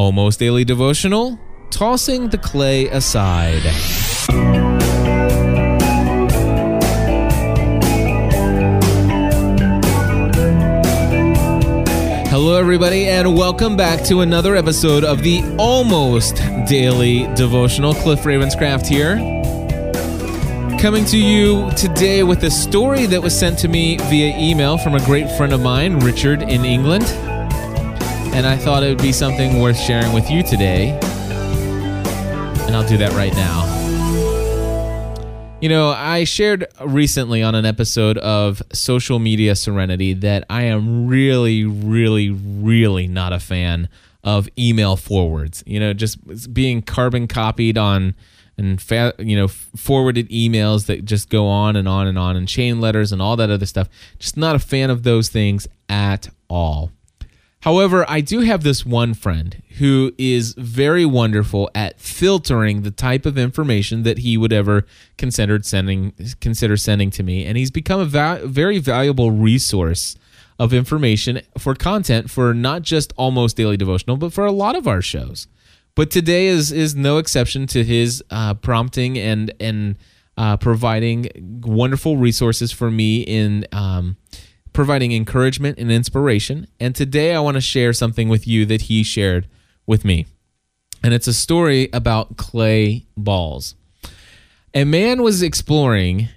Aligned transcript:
Almost 0.00 0.38
Daily 0.38 0.64
Devotional 0.64 1.38
Tossing 1.68 2.30
the 2.30 2.38
Clay 2.38 2.88
Aside. 2.88 3.60
Hello, 12.30 12.58
everybody, 12.58 13.08
and 13.08 13.36
welcome 13.36 13.76
back 13.76 14.02
to 14.04 14.22
another 14.22 14.56
episode 14.56 15.04
of 15.04 15.22
the 15.22 15.42
Almost 15.58 16.36
Daily 16.66 17.26
Devotional. 17.34 17.92
Cliff 17.92 18.20
Ravenscraft 18.20 18.86
here. 18.86 19.16
Coming 20.80 21.04
to 21.04 21.18
you 21.18 21.70
today 21.72 22.22
with 22.22 22.42
a 22.44 22.50
story 22.50 23.04
that 23.04 23.20
was 23.20 23.38
sent 23.38 23.58
to 23.58 23.68
me 23.68 23.98
via 23.98 24.34
email 24.38 24.78
from 24.78 24.94
a 24.94 25.04
great 25.04 25.30
friend 25.32 25.52
of 25.52 25.60
mine, 25.60 25.98
Richard, 25.98 26.40
in 26.40 26.64
England. 26.64 27.04
And 28.32 28.46
I 28.46 28.56
thought 28.56 28.82
it 28.82 28.88
would 28.88 29.02
be 29.02 29.12
something 29.12 29.60
worth 29.60 29.78
sharing 29.78 30.12
with 30.12 30.30
you 30.30 30.42
today. 30.42 30.98
And 32.66 32.76
I'll 32.76 32.88
do 32.88 32.96
that 32.98 33.12
right 33.12 33.32
now. 33.34 33.66
You 35.60 35.68
know, 35.68 35.90
I 35.90 36.24
shared 36.24 36.66
recently 36.80 37.42
on 37.42 37.54
an 37.54 37.66
episode 37.66 38.16
of 38.18 38.62
Social 38.72 39.18
Media 39.18 39.54
Serenity 39.54 40.14
that 40.14 40.44
I 40.48 40.62
am 40.62 41.06
really, 41.06 41.64
really, 41.64 42.30
really 42.30 43.06
not 43.06 43.34
a 43.34 43.38
fan 43.38 43.90
of 44.24 44.48
email 44.58 44.96
forwards. 44.96 45.62
You 45.66 45.80
know, 45.80 45.92
just 45.92 46.54
being 46.54 46.80
carbon 46.80 47.26
copied 47.26 47.76
on 47.76 48.14
and 48.56 48.80
fa- 48.80 49.14
you 49.18 49.36
know 49.36 49.48
forwarded 49.48 50.28
emails 50.28 50.86
that 50.86 51.04
just 51.04 51.30
go 51.30 51.46
on 51.46 51.76
and 51.76 51.88
on 51.88 52.06
and 52.06 52.18
on 52.18 52.36
and 52.36 52.46
chain 52.46 52.80
letters 52.80 53.10
and 53.10 53.20
all 53.20 53.36
that 53.36 53.50
other 53.50 53.66
stuff. 53.66 53.88
Just 54.18 54.36
not 54.36 54.54
a 54.54 54.58
fan 54.58 54.90
of 54.90 55.02
those 55.02 55.28
things 55.28 55.66
at 55.88 56.28
all. 56.48 56.90
However, 57.62 58.06
I 58.08 58.22
do 58.22 58.40
have 58.40 58.62
this 58.62 58.86
one 58.86 59.12
friend 59.12 59.62
who 59.78 60.12
is 60.16 60.54
very 60.56 61.04
wonderful 61.04 61.70
at 61.74 62.00
filtering 62.00 62.82
the 62.82 62.90
type 62.90 63.26
of 63.26 63.36
information 63.36 64.02
that 64.04 64.18
he 64.18 64.38
would 64.38 64.52
ever 64.52 64.86
consider 65.18 65.62
sending 65.62 66.14
consider 66.40 66.78
sending 66.78 67.10
to 67.10 67.22
me, 67.22 67.44
and 67.44 67.58
he's 67.58 67.70
become 67.70 68.00
a 68.00 68.06
va- 68.06 68.40
very 68.44 68.78
valuable 68.78 69.30
resource 69.30 70.16
of 70.58 70.72
information 70.72 71.42
for 71.58 71.74
content 71.74 72.30
for 72.30 72.54
not 72.54 72.80
just 72.80 73.12
almost 73.18 73.58
daily 73.58 73.76
devotional, 73.76 74.16
but 74.16 74.32
for 74.32 74.46
a 74.46 74.52
lot 74.52 74.74
of 74.74 74.88
our 74.88 75.02
shows. 75.02 75.46
But 75.94 76.10
today 76.10 76.46
is 76.46 76.72
is 76.72 76.94
no 76.94 77.18
exception 77.18 77.66
to 77.68 77.84
his 77.84 78.24
uh, 78.30 78.54
prompting 78.54 79.18
and 79.18 79.52
and 79.60 79.96
uh, 80.38 80.56
providing 80.56 81.28
wonderful 81.62 82.16
resources 82.16 82.72
for 82.72 82.90
me 82.90 83.20
in. 83.20 83.66
Um, 83.72 84.16
providing 84.72 85.12
encouragement 85.12 85.78
and 85.78 85.90
inspiration. 85.90 86.66
And 86.78 86.94
today 86.94 87.34
I 87.34 87.40
want 87.40 87.56
to 87.56 87.60
share 87.60 87.92
something 87.92 88.28
with 88.28 88.46
you 88.46 88.64
that 88.66 88.82
he 88.82 89.02
shared 89.02 89.48
with 89.86 90.04
me. 90.04 90.26
And 91.02 91.14
it's 91.14 91.26
a 91.26 91.34
story 91.34 91.88
about 91.92 92.36
clay 92.36 93.06
balls. 93.16 93.74
A 94.74 94.84
man 94.84 95.22
was 95.22 95.42
exploring 95.42 96.28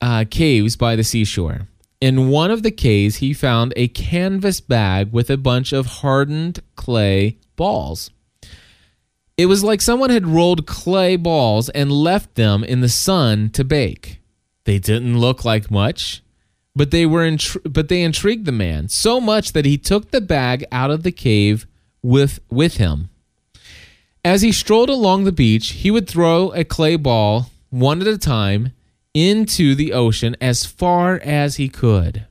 uh, 0.00 0.24
caves 0.30 0.76
by 0.76 0.96
the 0.96 1.04
seashore. 1.04 1.68
In 2.00 2.28
one 2.28 2.50
of 2.50 2.62
the 2.62 2.70
caves, 2.70 3.16
he 3.16 3.34
found 3.34 3.74
a 3.76 3.88
canvas 3.88 4.60
bag 4.60 5.12
with 5.12 5.28
a 5.28 5.36
bunch 5.36 5.72
of 5.72 5.86
hardened 5.86 6.60
clay 6.76 7.38
balls. 7.56 8.10
It 9.36 9.46
was 9.46 9.64
like 9.64 9.80
someone 9.80 10.10
had 10.10 10.26
rolled 10.26 10.66
clay 10.66 11.16
balls 11.16 11.68
and 11.70 11.90
left 11.90 12.34
them 12.34 12.62
in 12.62 12.80
the 12.80 12.88
sun 12.88 13.50
to 13.50 13.64
bake. 13.64 14.20
They 14.64 14.78
didn't 14.78 15.18
look 15.18 15.44
like 15.44 15.70
much, 15.70 16.22
but 16.74 16.90
they 16.90 17.06
were 17.06 17.28
intri- 17.28 17.72
but 17.72 17.88
they 17.88 18.02
intrigued 18.02 18.46
the 18.46 18.52
man 18.52 18.88
so 18.88 19.20
much 19.20 19.52
that 19.52 19.64
he 19.64 19.76
took 19.76 20.10
the 20.10 20.20
bag 20.20 20.64
out 20.70 20.90
of 20.90 21.02
the 21.02 21.12
cave 21.12 21.66
with 22.02 22.40
with 22.50 22.76
him. 22.76 23.10
As 24.24 24.42
he 24.42 24.52
strolled 24.52 24.90
along 24.90 25.24
the 25.24 25.32
beach, 25.32 25.70
he 25.70 25.90
would 25.90 26.08
throw 26.08 26.52
a 26.52 26.64
clay 26.64 26.96
ball 26.96 27.50
one 27.70 28.00
at 28.00 28.06
a 28.06 28.18
time 28.18 28.72
into 29.14 29.74
the 29.74 29.92
ocean 29.92 30.36
as 30.40 30.66
far 30.66 31.18
as 31.24 31.56
he 31.56 31.68
could. 31.68 32.26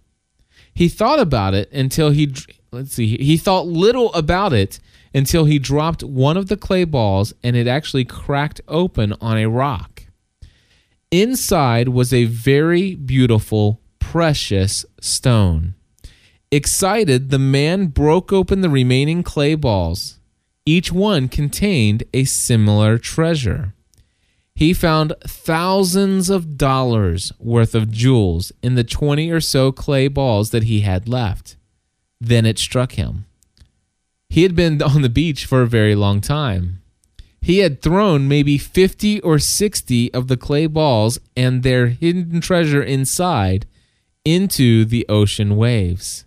He 0.74 0.88
thought 0.88 1.20
about 1.20 1.54
it 1.54 1.72
until 1.72 2.12
he 2.12 2.34
let's 2.72 2.94
see, 2.94 3.18
he 3.18 3.38
thought 3.38 3.68
little 3.68 4.14
about 4.14 4.54
it 4.54 4.80
until 5.14 5.46
he 5.46 5.60
dropped 5.60 6.04
one 6.04 6.38
of 6.38 6.48
the 6.48 6.58
clay 6.58 6.84
balls 6.84 7.34
and 7.44 7.56
it 7.56 7.68
actually 7.68 8.06
cracked 8.06 8.62
open 8.68 9.14
on 9.20 9.38
a 9.38 9.50
rock. 9.50 10.04
Inside 11.12 11.90
was 11.90 12.14
a 12.14 12.26
very 12.26 12.94
beautiful 12.94 13.82
precious 14.12 14.88
stone. 15.00 15.76
Excited, 16.50 17.30
the 17.30 17.38
man 17.38 17.86
broke 17.86 18.34
open 18.34 18.62
the 18.62 18.70
remaining 18.70 19.22
clay 19.22 19.54
balls. 19.54 20.18
Each 20.66 20.92
one 20.92 21.30
contained 21.30 22.04
a 22.12 22.24
similar 22.24 22.98
treasure. 22.98 23.76
He 24.56 24.74
found 24.74 25.14
thousands 25.28 26.32
of 26.32 26.58
dollars 26.58 27.32
worth 27.38 27.76
of 27.76 27.92
jewels 27.92 28.52
in 28.64 28.74
the 28.74 28.84
20 28.84 29.30
or 29.30 29.40
so 29.40 29.72
clay 29.72 30.08
balls 30.08 30.50
that 30.50 30.64
he 30.64 30.80
had 30.80 31.08
left. 31.08 31.56
Then 32.20 32.48
it 32.48 32.58
struck 32.58 32.94
him. 32.94 33.28
He 34.28 34.42
had 34.42 34.56
been 34.56 34.82
on 34.82 35.04
the 35.04 35.10
beach 35.10 35.46
for 35.46 35.62
a 35.62 35.68
very 35.68 35.94
long 35.94 36.20
time. 36.20 36.82
He 37.42 37.60
had 37.60 37.84
thrown 37.84 38.28
maybe 38.28 38.58
50 38.58 39.22
or 39.22 39.38
60 39.38 40.12
of 40.16 40.28
the 40.30 40.38
clay 40.38 40.66
balls 40.66 41.20
and 41.38 41.62
their 41.62 41.90
hidden 41.90 42.42
treasure 42.42 42.82
inside 42.82 43.68
into 44.36 44.86
the 44.86 45.06
ocean 45.10 45.58
waves. 45.58 46.26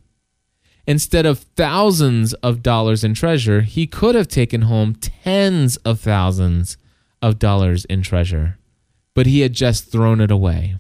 Instead 0.86 1.24
of 1.24 1.38
thousands 1.56 2.34
of 2.34 2.62
dollars 2.62 3.04
in 3.04 3.14
treasure, 3.14 3.60
he 3.60 3.86
could 3.86 4.16
have 4.16 4.26
taken 4.26 4.62
home 4.62 4.96
tens 4.96 5.76
of 5.78 6.00
thousands 6.00 6.76
of 7.20 7.38
dollars 7.38 7.84
in 7.84 8.02
treasure, 8.02 8.58
but 9.14 9.26
he 9.26 9.40
had 9.40 9.52
just 9.52 9.92
thrown 9.92 10.20
it 10.20 10.30
away. 10.30 10.76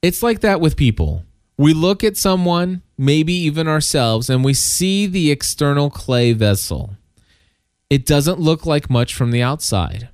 It's 0.00 0.22
like 0.22 0.40
that 0.40 0.60
with 0.60 0.76
people. 0.76 1.24
We 1.58 1.74
look 1.74 2.02
at 2.02 2.16
someone, 2.16 2.82
maybe 2.96 3.34
even 3.34 3.68
ourselves, 3.68 4.30
and 4.30 4.42
we 4.42 4.54
see 4.54 5.06
the 5.06 5.30
external 5.30 5.90
clay 5.90 6.32
vessel. 6.32 6.94
It 7.90 8.06
doesn't 8.06 8.40
look 8.40 8.64
like 8.64 8.88
much 8.88 9.14
from 9.14 9.32
the 9.32 9.42
outside. 9.42 10.08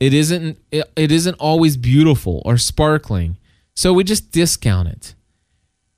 It 0.00 0.12
isn't 0.12 0.58
it, 0.72 0.90
it 0.96 1.12
isn't 1.12 1.34
always 1.34 1.76
beautiful 1.76 2.42
or 2.44 2.58
sparkling. 2.58 3.36
So 3.76 3.92
we 3.92 4.04
just 4.04 4.32
discount 4.32 4.88
it. 4.88 5.14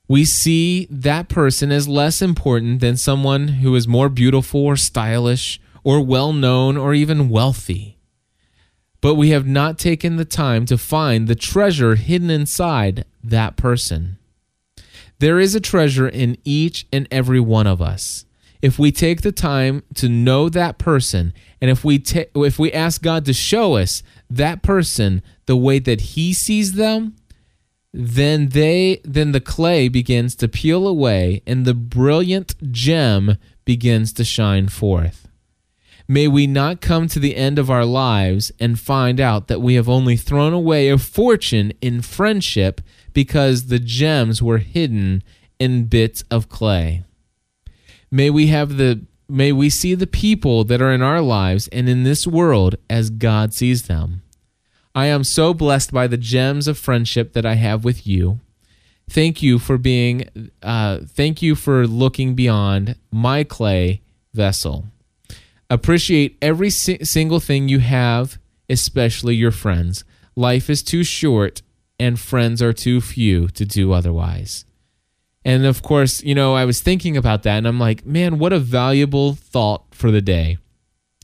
We 0.09 0.25
see 0.25 0.89
that 0.91 1.28
person 1.28 1.71
as 1.71 1.87
less 1.87 2.21
important 2.21 2.81
than 2.81 2.97
someone 2.97 3.49
who 3.49 3.75
is 3.77 3.87
more 3.87 4.09
beautiful 4.09 4.66
or 4.66 4.77
stylish 4.77 5.61
or 5.84 6.05
well 6.05 6.33
known 6.33 6.77
or 6.77 6.93
even 6.93 7.28
wealthy. 7.28 7.99
But 9.00 9.15
we 9.15 9.31
have 9.31 9.47
not 9.47 9.78
taken 9.78 10.17
the 10.17 10.25
time 10.25 10.67
to 10.67 10.77
find 10.77 11.28
the 11.28 11.37
treasure 11.37 11.94
hidden 11.94 12.31
inside 12.31 13.05
that 13.22 13.56
person. 13.56 14.19
There 15.21 15.38
is 15.38 15.55
a 15.55 15.61
treasure 15.61 16.09
in 16.09 16.37
each 16.44 16.87
and 16.93 17.06
every 17.12 17.41
one 17.41 17.69
of 17.69 17.81
us. 17.81 18.25
If 18.61 18.77
we 18.77 18.91
take 18.91 19.22
the 19.22 19.31
time 19.31 19.84
to 19.94 20.09
know 20.09 20.49
that 20.49 20.78
person 20.78 21.33
and 21.61 21.71
if 21.71 21.84
we 21.84 22.00
ta- 22.00 22.25
if 22.34 22.59
we 22.59 22.72
ask 22.72 23.03
God 23.03 23.25
to 23.27 23.33
show 23.33 23.77
us 23.77 24.03
that 24.28 24.62
person 24.62 25.22
the 25.47 25.56
way 25.56 25.78
that 25.78 26.00
he 26.00 26.33
sees 26.33 26.72
them, 26.72 27.15
then 27.93 28.50
they 28.50 29.00
then 29.04 29.32
the 29.32 29.41
clay 29.41 29.88
begins 29.88 30.34
to 30.37 30.49
peel 30.49 30.87
away 30.87 31.43
and 31.47 31.65
the 31.65 31.75
brilliant 31.75 32.54
gem 32.71 33.37
begins 33.65 34.12
to 34.15 34.25
shine 34.25 34.69
forth. 34.69 35.28
May 36.06 36.26
we 36.26 36.47
not 36.47 36.81
come 36.81 37.06
to 37.09 37.19
the 37.19 37.37
end 37.37 37.59
of 37.59 37.71
our 37.71 37.84
lives 37.84 38.50
and 38.59 38.81
find 38.81 39.21
out 39.21 39.49
that 39.49 39.60
we 39.60 39.75
have 39.75 39.88
only 39.91 40.16
thrown 40.16 40.54
away 40.54 40.88
a 40.88 40.97
fortune 40.97 41.72
in 41.82 42.00
friendship 42.00 42.81
because 43.12 43.66
the 43.66 43.78
gems 43.78 44.43
were 44.43 44.59
hidden 44.59 45.22
in 45.59 45.84
bits 45.84 46.25
of 46.31 46.49
clay. 46.49 47.05
May 48.10 48.31
we 48.31 48.47
have 48.47 48.76
the 48.78 49.05
may 49.28 49.53
we 49.53 49.69
see 49.69 49.94
the 49.94 50.06
people 50.06 50.65
that 50.65 50.81
are 50.81 50.93
in 50.93 51.02
our 51.02 51.20
lives 51.20 51.69
and 51.69 51.88
in 51.88 52.05
this 52.05 52.26
world 52.26 52.76
as 52.88 53.11
God 53.11 53.52
sees 53.52 53.82
them 53.82 54.23
I 54.99 55.06
am 55.06 55.23
so 55.23 55.55
blessed 55.55 55.93
by 55.93 56.09
the 56.09 56.17
gems 56.17 56.67
of 56.67 56.77
friendship 56.77 57.33
that 57.35 57.47
I 57.47 57.55
have 57.55 57.85
with 57.85 58.05
you. 58.05 58.41
Thank 59.09 59.45
you 59.45 59.61
for 59.61 59.79
being, 59.79 60.50
uh, 60.61 61.03
thank 61.06 61.41
you 61.41 61.55
for 61.55 61.87
looking 61.87 62.35
beyond 62.35 62.97
my 63.12 63.45
clay 63.45 64.03
vessel. 64.35 64.87
Appreciate 65.71 66.37
every 66.43 66.71
si- 66.71 67.05
single 67.05 67.39
thing 67.39 67.69
you 67.69 67.79
have, 67.79 68.41
especially 68.69 69.37
your 69.37 69.53
friends. 69.53 70.03
Life 70.35 70.69
is 70.69 70.83
too 70.83 71.05
short 71.05 71.62
and 72.01 72.19
friends 72.19 72.61
are 72.61 72.73
too 72.73 73.01
few 73.01 73.47
to 73.51 73.65
do 73.65 73.93
otherwise. 73.93 74.65
And 75.44 75.65
of 75.65 75.81
course, 75.81 76.25
you 76.25 76.35
know, 76.35 76.56
I 76.56 76.65
was 76.65 76.81
thinking 76.81 77.17
about 77.17 77.44
that 77.44 77.59
and 77.59 77.69
I'm 77.69 77.79
like, 77.79 78.05
man, 78.05 78.41
what 78.41 78.53
a 78.53 78.59
valuable 78.59 79.35
thought 79.35 79.94
for 79.94 80.11
the 80.11 80.21
day. 80.21 80.59